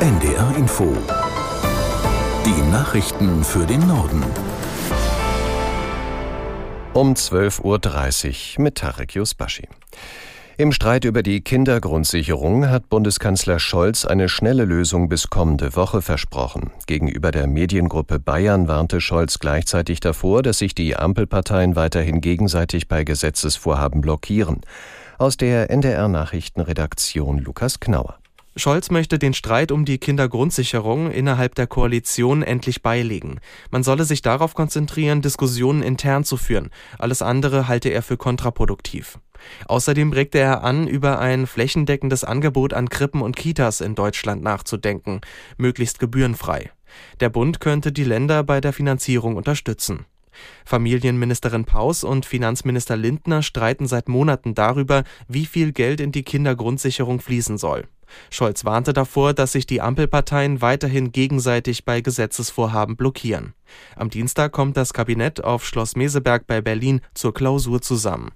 NDR 0.00 0.54
Info. 0.56 0.96
Die 2.46 2.70
Nachrichten 2.70 3.42
für 3.42 3.66
den 3.66 3.84
Norden. 3.88 4.22
Um 6.92 7.14
12.30 7.14 8.58
Uhr 8.58 8.62
mit 8.62 8.76
Tarek 8.76 9.16
Yusbashi. 9.16 9.66
Im 10.56 10.70
Streit 10.70 11.04
über 11.04 11.24
die 11.24 11.40
Kindergrundsicherung 11.40 12.70
hat 12.70 12.88
Bundeskanzler 12.88 13.58
Scholz 13.58 14.04
eine 14.04 14.28
schnelle 14.28 14.64
Lösung 14.66 15.08
bis 15.08 15.30
kommende 15.30 15.74
Woche 15.74 16.00
versprochen. 16.00 16.70
Gegenüber 16.86 17.32
der 17.32 17.48
Mediengruppe 17.48 18.20
Bayern 18.20 18.68
warnte 18.68 19.00
Scholz 19.00 19.40
gleichzeitig 19.40 19.98
davor, 19.98 20.44
dass 20.44 20.58
sich 20.58 20.76
die 20.76 20.94
Ampelparteien 20.94 21.74
weiterhin 21.74 22.20
gegenseitig 22.20 22.86
bei 22.86 23.02
Gesetzesvorhaben 23.02 24.00
blockieren. 24.00 24.60
Aus 25.18 25.36
der 25.36 25.70
NDR 25.70 26.06
Nachrichtenredaktion 26.06 27.38
Lukas 27.38 27.80
Knauer. 27.80 28.20
Scholz 28.58 28.90
möchte 28.90 29.18
den 29.18 29.34
Streit 29.34 29.70
um 29.70 29.84
die 29.84 29.98
Kindergrundsicherung 29.98 31.10
innerhalb 31.10 31.54
der 31.54 31.66
Koalition 31.66 32.42
endlich 32.42 32.82
beilegen. 32.82 33.40
Man 33.70 33.82
solle 33.82 34.04
sich 34.04 34.20
darauf 34.20 34.54
konzentrieren, 34.54 35.22
Diskussionen 35.22 35.82
intern 35.82 36.24
zu 36.24 36.36
führen. 36.36 36.70
Alles 36.98 37.22
andere 37.22 37.68
halte 37.68 37.88
er 37.90 38.02
für 38.02 38.16
kontraproduktiv. 38.16 39.18
Außerdem 39.66 40.12
regte 40.12 40.38
er 40.38 40.64
an, 40.64 40.88
über 40.88 41.20
ein 41.20 41.46
flächendeckendes 41.46 42.24
Angebot 42.24 42.74
an 42.74 42.88
Krippen 42.88 43.22
und 43.22 43.36
Kitas 43.36 43.80
in 43.80 43.94
Deutschland 43.94 44.42
nachzudenken, 44.42 45.20
möglichst 45.56 46.00
gebührenfrei. 46.00 46.72
Der 47.20 47.28
Bund 47.28 47.60
könnte 47.60 47.92
die 47.92 48.04
Länder 48.04 48.42
bei 48.42 48.60
der 48.60 48.72
Finanzierung 48.72 49.36
unterstützen. 49.36 50.06
Familienministerin 50.64 51.64
Paus 51.64 52.04
und 52.04 52.26
Finanzminister 52.26 52.96
Lindner 52.96 53.42
streiten 53.42 53.86
seit 53.86 54.08
Monaten 54.08 54.54
darüber, 54.54 55.04
wie 55.28 55.46
viel 55.46 55.72
Geld 55.72 56.00
in 56.00 56.12
die 56.12 56.22
Kindergrundsicherung 56.22 57.20
fließen 57.20 57.58
soll. 57.58 57.86
Scholz 58.30 58.64
warnte 58.64 58.92
davor, 58.92 59.34
dass 59.34 59.52
sich 59.52 59.66
die 59.66 59.80
Ampelparteien 59.80 60.60
weiterhin 60.60 61.12
gegenseitig 61.12 61.84
bei 61.84 62.00
Gesetzesvorhaben 62.00 62.96
blockieren. 62.96 63.54
Am 63.96 64.10
Dienstag 64.10 64.52
kommt 64.52 64.76
das 64.76 64.92
Kabinett 64.92 65.42
auf 65.42 65.64
Schloss 65.64 65.96
Meseberg 65.96 66.46
bei 66.46 66.60
Berlin 66.60 67.00
zur 67.14 67.34
Klausur 67.34 67.82
zusammen. 67.82 68.30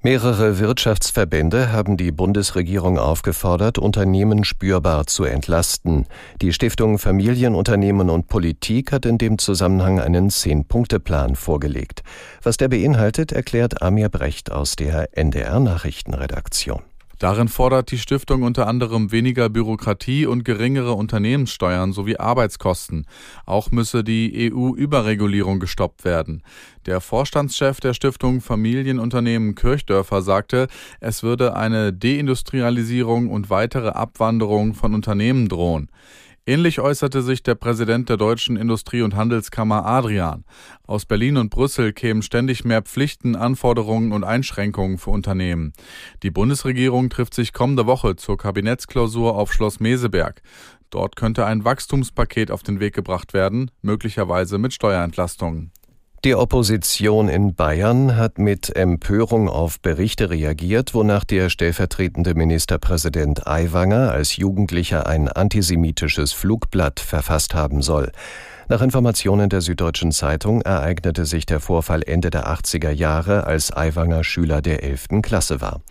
Mehrere 0.00 0.60
Wirtschaftsverbände 0.60 1.72
haben 1.72 1.96
die 1.96 2.12
Bundesregierung 2.12 3.00
aufgefordert, 3.00 3.78
Unternehmen 3.78 4.44
spürbar 4.44 5.08
zu 5.08 5.24
entlasten. 5.24 6.06
Die 6.40 6.52
Stiftung 6.52 7.00
Familienunternehmen 7.00 8.08
und 8.08 8.28
Politik 8.28 8.92
hat 8.92 9.06
in 9.06 9.18
dem 9.18 9.38
Zusammenhang 9.38 9.98
einen 9.98 10.30
Zehn-Punkte-Plan 10.30 11.34
vorgelegt. 11.34 12.04
Was 12.44 12.56
der 12.58 12.68
beinhaltet, 12.68 13.32
erklärt 13.32 13.82
Amir 13.82 14.08
Brecht 14.08 14.52
aus 14.52 14.76
der 14.76 15.18
NDR 15.18 15.58
Nachrichtenredaktion. 15.58 16.82
Darin 17.18 17.48
fordert 17.48 17.90
die 17.90 17.98
Stiftung 17.98 18.42
unter 18.42 18.66
anderem 18.66 19.10
weniger 19.10 19.48
Bürokratie 19.48 20.26
und 20.26 20.44
geringere 20.44 20.92
Unternehmenssteuern 20.92 21.92
sowie 21.92 22.16
Arbeitskosten. 22.16 23.06
Auch 23.44 23.70
müsse 23.70 24.04
die 24.04 24.52
EU-Überregulierung 24.52 25.58
gestoppt 25.58 26.04
werden. 26.04 26.42
Der 26.86 27.00
Vorstandschef 27.00 27.80
der 27.80 27.94
Stiftung 27.94 28.40
Familienunternehmen 28.40 29.54
Kirchdörfer 29.54 30.22
sagte, 30.22 30.68
es 31.00 31.22
würde 31.22 31.56
eine 31.56 31.92
Deindustrialisierung 31.92 33.30
und 33.30 33.50
weitere 33.50 33.88
Abwanderung 33.88 34.74
von 34.74 34.94
Unternehmen 34.94 35.48
drohen. 35.48 35.90
Ähnlich 36.48 36.80
äußerte 36.80 37.20
sich 37.20 37.42
der 37.42 37.56
Präsident 37.56 38.08
der 38.08 38.16
Deutschen 38.16 38.56
Industrie- 38.56 39.02
und 39.02 39.14
Handelskammer 39.14 39.84
Adrian. 39.84 40.46
Aus 40.86 41.04
Berlin 41.04 41.36
und 41.36 41.50
Brüssel 41.50 41.92
kämen 41.92 42.22
ständig 42.22 42.64
mehr 42.64 42.80
Pflichten, 42.80 43.36
Anforderungen 43.36 44.12
und 44.12 44.24
Einschränkungen 44.24 44.96
für 44.96 45.10
Unternehmen. 45.10 45.74
Die 46.22 46.30
Bundesregierung 46.30 47.10
trifft 47.10 47.34
sich 47.34 47.52
kommende 47.52 47.84
Woche 47.84 48.16
zur 48.16 48.38
Kabinettsklausur 48.38 49.36
auf 49.36 49.52
Schloss 49.52 49.78
Meseberg. 49.78 50.40
Dort 50.88 51.16
könnte 51.16 51.44
ein 51.44 51.66
Wachstumspaket 51.66 52.50
auf 52.50 52.62
den 52.62 52.80
Weg 52.80 52.94
gebracht 52.94 53.34
werden, 53.34 53.70
möglicherweise 53.82 54.56
mit 54.56 54.72
Steuerentlastungen. 54.72 55.72
Die 56.24 56.34
Opposition 56.34 57.28
in 57.28 57.54
Bayern 57.54 58.16
hat 58.16 58.38
mit 58.38 58.74
Empörung 58.74 59.48
auf 59.48 59.78
Berichte 59.78 60.30
reagiert, 60.30 60.92
wonach 60.92 61.22
der 61.22 61.48
stellvertretende 61.48 62.34
Ministerpräsident 62.34 63.46
Aiwanger 63.46 64.10
als 64.10 64.36
Jugendlicher 64.36 65.06
ein 65.06 65.28
antisemitisches 65.28 66.32
Flugblatt 66.32 66.98
verfasst 66.98 67.54
haben 67.54 67.82
soll. 67.82 68.10
Nach 68.66 68.82
Informationen 68.82 69.48
der 69.48 69.60
Süddeutschen 69.60 70.10
Zeitung 70.10 70.62
ereignete 70.62 71.24
sich 71.24 71.46
der 71.46 71.60
Vorfall 71.60 72.02
Ende 72.02 72.30
der 72.30 72.48
80er 72.48 72.90
Jahre, 72.90 73.46
als 73.46 73.72
Aiwanger 73.72 74.24
Schüler 74.24 74.60
der 74.60 74.82
11. 74.82 75.22
Klasse 75.22 75.60
war. 75.60 75.82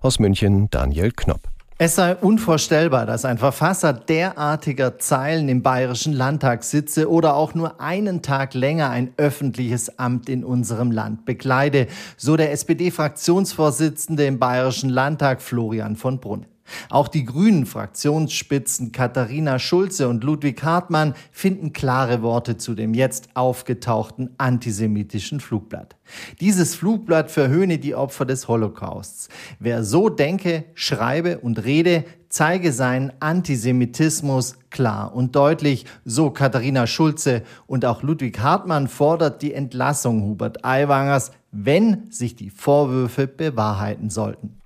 Aus 0.00 0.18
München 0.18 0.70
Daniel 0.70 1.12
Knopp. 1.12 1.53
Es 1.76 1.96
sei 1.96 2.14
unvorstellbar, 2.14 3.04
dass 3.04 3.24
ein 3.24 3.36
Verfasser 3.36 3.92
derartiger 3.92 5.00
Zeilen 5.00 5.48
im 5.48 5.62
Bayerischen 5.62 6.12
Landtag 6.12 6.62
sitze 6.62 7.10
oder 7.10 7.34
auch 7.34 7.52
nur 7.54 7.80
einen 7.80 8.22
Tag 8.22 8.54
länger 8.54 8.90
ein 8.90 9.12
öffentliches 9.16 9.98
Amt 9.98 10.28
in 10.28 10.44
unserem 10.44 10.92
Land 10.92 11.24
bekleide, 11.24 11.88
so 12.16 12.36
der 12.36 12.52
SPD-Fraktionsvorsitzende 12.52 14.24
im 14.24 14.38
Bayerischen 14.38 14.88
Landtag 14.88 15.42
Florian 15.42 15.96
von 15.96 16.20
Brunn. 16.20 16.46
Auch 16.90 17.08
die 17.08 17.24
grünen 17.24 17.66
Fraktionsspitzen 17.66 18.92
Katharina 18.92 19.58
Schulze 19.58 20.08
und 20.08 20.24
Ludwig 20.24 20.62
Hartmann 20.62 21.14
finden 21.30 21.72
klare 21.72 22.22
Worte 22.22 22.56
zu 22.56 22.74
dem 22.74 22.94
jetzt 22.94 23.28
aufgetauchten 23.34 24.30
antisemitischen 24.38 25.40
Flugblatt. 25.40 25.96
Dieses 26.40 26.74
Flugblatt 26.74 27.30
verhöhne 27.30 27.78
die 27.78 27.94
Opfer 27.94 28.24
des 28.24 28.48
Holocausts. 28.48 29.28
Wer 29.58 29.84
so 29.84 30.08
denke, 30.08 30.64
schreibe 30.74 31.38
und 31.38 31.64
rede, 31.64 32.04
zeige 32.28 32.72
seinen 32.72 33.12
Antisemitismus 33.20 34.56
klar 34.70 35.14
und 35.14 35.36
deutlich, 35.36 35.86
so 36.04 36.30
Katharina 36.30 36.86
Schulze 36.86 37.42
und 37.66 37.84
auch 37.84 38.02
Ludwig 38.02 38.40
Hartmann 38.40 38.88
fordert 38.88 39.40
die 39.42 39.54
Entlassung 39.54 40.22
Hubert 40.22 40.64
Aiwangers, 40.64 41.30
wenn 41.52 42.10
sich 42.10 42.34
die 42.34 42.50
Vorwürfe 42.50 43.28
bewahrheiten 43.28 44.10
sollten. 44.10 44.63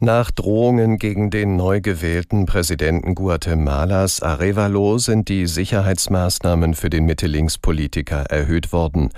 Nach 0.00 0.32
Drohungen 0.32 0.98
gegen 0.98 1.30
den 1.30 1.54
neu 1.54 1.80
gewählten 1.80 2.46
Präsidenten 2.46 3.14
Guatemalas 3.14 4.20
Arevalo 4.20 4.98
sind 4.98 5.28
die 5.28 5.46
Sicherheitsmaßnahmen 5.46 6.74
für 6.74 6.90
den 6.90 7.04
Mitte-Links-Politiker 7.04 8.24
erhöht 8.24 8.72
worden. 8.72 9.10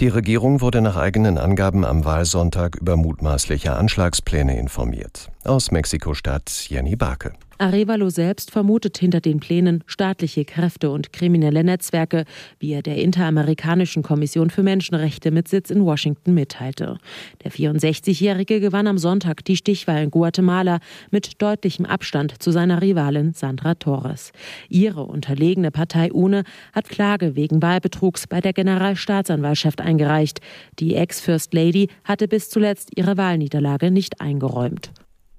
Die 0.00 0.08
Regierung 0.08 0.62
wurde 0.62 0.80
nach 0.80 0.96
eigenen 0.96 1.36
Angaben 1.36 1.84
am 1.84 2.06
Wahlsonntag 2.06 2.76
über 2.76 2.96
mutmaßliche 2.96 3.76
Anschlagspläne 3.76 4.58
informiert. 4.58 5.30
Aus 5.44 5.70
Mexiko-Stadt 5.70 6.50
Jenny 6.68 6.96
Barke. 6.96 7.32
Arevalo 7.62 8.10
selbst 8.10 8.50
vermutet 8.50 8.98
hinter 8.98 9.20
den 9.20 9.38
Plänen 9.38 9.84
staatliche 9.86 10.44
Kräfte 10.44 10.90
und 10.90 11.12
kriminelle 11.12 11.62
Netzwerke, 11.62 12.24
wie 12.58 12.72
er 12.72 12.82
der 12.82 12.96
Interamerikanischen 12.96 14.02
Kommission 14.02 14.50
für 14.50 14.64
Menschenrechte 14.64 15.30
mit 15.30 15.46
Sitz 15.46 15.70
in 15.70 15.84
Washington 15.84 16.34
mitteilte. 16.34 16.98
Der 17.44 17.52
64-Jährige 17.52 18.58
gewann 18.58 18.88
am 18.88 18.98
Sonntag 18.98 19.44
die 19.44 19.56
Stichwahl 19.56 20.02
in 20.02 20.10
Guatemala 20.10 20.80
mit 21.12 21.40
deutlichem 21.40 21.86
Abstand 21.86 22.42
zu 22.42 22.50
seiner 22.50 22.82
Rivalin 22.82 23.32
Sandra 23.32 23.76
Torres. 23.76 24.32
Ihre 24.68 25.04
unterlegene 25.04 25.70
Partei 25.70 26.10
UNE 26.10 26.42
hat 26.72 26.88
Klage 26.88 27.36
wegen 27.36 27.62
Wahlbetrugs 27.62 28.26
bei 28.26 28.40
der 28.40 28.54
Generalstaatsanwaltschaft 28.54 29.80
eingereicht. 29.80 30.40
Die 30.80 30.96
Ex-First 30.96 31.54
Lady 31.54 31.90
hatte 32.02 32.26
bis 32.26 32.50
zuletzt 32.50 32.90
ihre 32.96 33.16
Wahlniederlage 33.16 33.92
nicht 33.92 34.20
eingeräumt. 34.20 34.90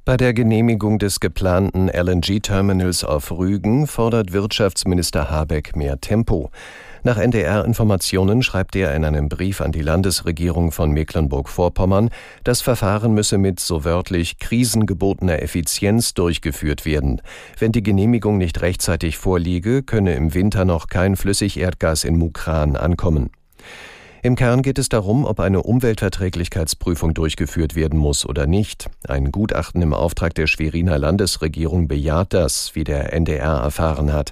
Bei 0.06 0.18
der 0.18 0.34
Genehmigung 0.34 1.00
des 1.00 1.22
geplanten 1.22 1.88
LNG-Terminals 1.88 3.06
auf 3.06 3.31
Rügen 3.31 3.88
fordert 3.88 4.34
Wirtschaftsminister 4.34 5.31
Habeck 5.31 5.78
mehr 5.78 6.02
Tempo. 6.02 6.52
Nach 7.03 7.18
NDR-Informationen 7.18 8.44
schreibt 8.44 8.75
er 8.75 8.94
in 8.96 9.06
einem 9.06 9.30
Brief 9.30 9.62
an 9.62 9.72
die 9.72 9.81
Landesregierung 9.81 10.74
von 10.74 10.91
Mecklenburg-Vorpommern, 10.91 12.09
das 12.44 12.62
Verfahren 12.62 13.14
müsse 13.14 13.38
mit 13.38 13.62
so 13.62 13.86
wörtlich 13.86 14.40
krisengebotener 14.40 15.41
Effizienz 15.41 16.14
durchgeführt 16.14 16.84
werden. 16.84 17.22
Wenn 17.58 17.72
die 17.72 17.84
Genehmigung 17.84 18.38
nicht 18.38 18.61
rechtzeitig 18.61 19.17
vorliege, 19.17 19.84
könne 19.84 20.16
im 20.16 20.34
Winter 20.34 20.66
noch 20.66 20.88
kein 20.88 21.16
Flüssigerdgas 21.16 22.03
in 22.03 22.17
Mukran 22.17 22.76
ankommen. 22.76 23.29
Im 24.25 24.37
Kern 24.37 24.61
geht 24.61 24.79
es 24.79 24.87
darum, 24.87 25.25
ob 25.25 25.41
eine 25.41 25.64
Umweltverträglichkeitsprüfung 25.64 27.14
durchgeführt 27.14 27.75
werden 27.75 27.99
muss 27.99 28.25
oder 28.25 28.47
nicht. 28.47 28.90
Ein 29.05 29.34
Gutachten 29.34 29.81
im 29.81 29.93
Auftrag 29.93 30.34
der 30.34 30.47
Schweriner 30.47 30.97
Landesregierung 30.97 31.90
bejaht 31.90 32.31
das, 32.31 32.73
wie 32.73 32.85
der 32.85 33.11
NDR 33.11 33.58
erfahren 33.58 34.14
hat. 34.14 34.31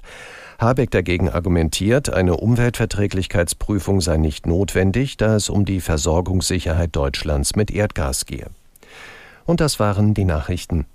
Habeck 0.60 0.92
dagegen 0.92 1.28
argumentiert, 1.28 2.10
eine 2.10 2.38
Umweltverträglichkeitsprüfung 2.38 4.00
sei 4.00 4.16
nicht 4.16 4.48
notwendig, 4.48 5.18
da 5.18 5.36
es 5.36 5.50
um 5.50 5.66
die 5.66 5.82
Versorgungssicherheit 5.82 6.96
Deutschlands 6.96 7.58
mit 7.58 7.70
Erdgas 7.70 8.26
gehe. 8.26 8.48
Und 9.46 9.60
das 9.60 9.78
waren 9.82 10.14
die 10.14 10.24
Nachrichten. 10.24 10.86